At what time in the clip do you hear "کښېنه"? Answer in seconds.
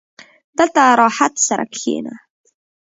1.73-2.13